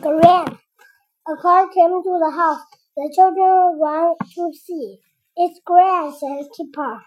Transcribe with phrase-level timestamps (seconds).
[0.00, 0.58] Gran.
[1.28, 2.62] A car came to the house.
[2.96, 4.98] The children ran to see.
[5.36, 7.02] It's Gran, said Kipper.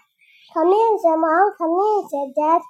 [0.54, 1.52] Come in, said Mom.
[1.58, 2.62] Come in, said Dad.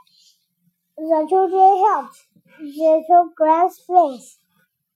[0.96, 2.16] The children helped.
[2.58, 4.38] They took Gran's things.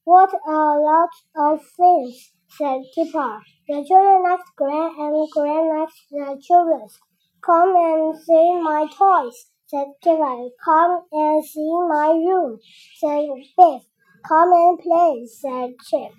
[0.05, 3.43] What a lot of things, said Kipper.
[3.69, 6.89] The children liked Gran and Gran liked the children.
[7.45, 10.49] Come and see my toys, said Kipper.
[10.65, 12.59] Come and see my room,
[12.99, 13.83] said Biff.
[14.27, 16.13] Come and play, said Chip.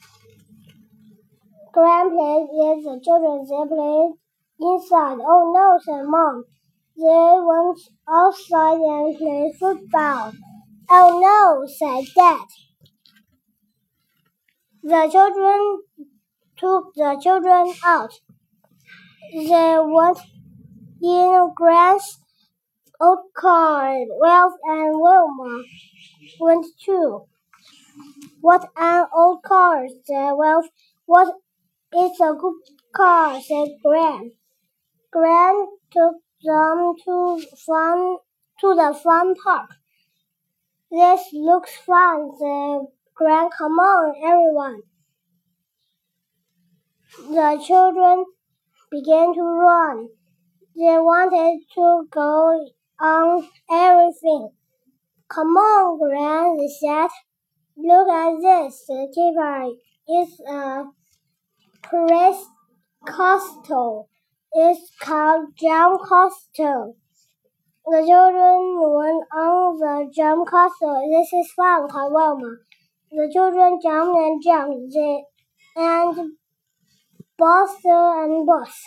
[1.74, 3.46] Grandpa played the children.
[3.48, 4.14] They played
[4.60, 5.18] inside.
[5.22, 6.46] Oh no, said Mom.
[6.98, 7.04] They
[7.46, 7.80] went
[8.10, 10.34] outside and played football.
[10.90, 12.46] Oh no, said Dad.
[14.84, 15.82] The children
[16.58, 18.12] took the children out.
[19.34, 20.20] They went
[21.02, 22.20] in Gran's
[23.02, 23.96] old car.
[24.22, 25.64] Ralph and Wilma
[26.40, 27.24] went too.
[28.42, 30.68] What an old car, said Ralph.
[31.06, 31.36] What
[31.92, 32.56] it's a good
[32.94, 34.32] car, said Gran.
[35.12, 38.18] Gran took them to fun
[38.62, 39.72] to the fun park.
[40.92, 43.50] This looks fun, said Gran.
[43.58, 44.82] Come on, everyone.
[47.18, 48.26] The children
[48.92, 50.10] began to run.
[50.76, 54.52] They wanted to go on everything.
[55.28, 57.10] Come on, Gran, they said.
[57.82, 59.70] Look at this, the Kipper.
[60.06, 60.84] It's a
[61.82, 62.46] press
[63.08, 64.10] castle.
[64.52, 66.98] It's called jump castle.
[67.86, 71.10] The children went on the jump castle.
[71.10, 72.58] This is fun, Wilma.
[73.12, 75.24] The children jumped and jumped they,
[75.78, 76.34] and
[77.38, 78.84] bossed and bossed.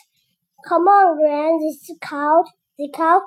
[0.68, 2.48] Come on, Gran, they called.
[2.78, 3.22] They called.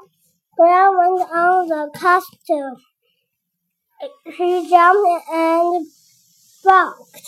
[0.58, 2.78] Gran went on the castle.
[4.26, 5.88] He jumped and
[6.64, 7.28] bumped.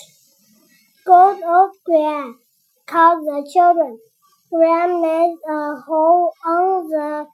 [1.05, 2.35] Good old Gran,
[2.87, 3.99] called the children.
[4.51, 7.27] Gran made a hole on the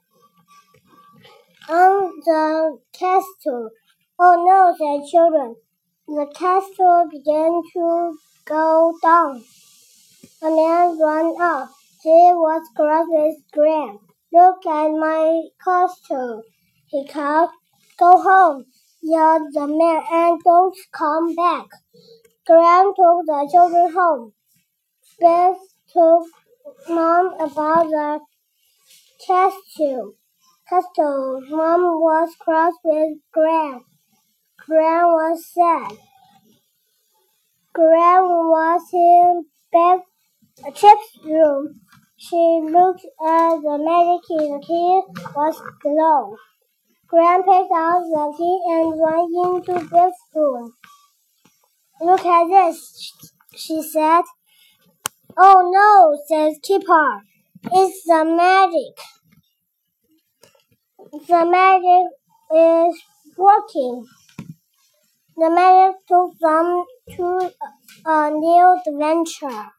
[1.70, 3.70] on the castle.
[4.20, 5.56] Oh no, said children.
[6.08, 9.44] The castle began to go down.
[10.44, 11.70] A man ran up.
[12.04, 14.00] He was cross with Gran.
[14.34, 16.44] Look at my castle,
[16.88, 17.50] he called.
[18.00, 18.66] Go home,
[19.04, 21.68] yelled the man, and don't come back.
[22.48, 24.34] Gran took the children home.
[25.20, 25.58] Biff
[25.94, 26.28] told
[26.90, 28.20] Mom about the
[29.26, 30.14] castle.
[30.70, 31.42] Castle.
[31.50, 33.82] Mom was cross with Gran.
[34.68, 35.98] Gran was sad.
[37.74, 40.02] Gran was in bed,
[40.76, 41.82] Chip's room.
[42.18, 44.38] She looked at the key.
[44.52, 45.04] The key
[45.36, 46.38] was glow.
[47.14, 50.74] Gran picked out the key and ran into Biff's room.
[52.02, 53.14] Look at this,
[53.56, 54.24] she said.
[55.38, 57.22] Oh no, says Kipper.
[57.72, 58.98] It's the magic.
[61.28, 62.08] The magic
[62.52, 63.00] is
[63.38, 64.08] working.
[65.38, 66.84] The magic took them
[67.16, 67.52] to
[68.08, 69.74] a new adventure.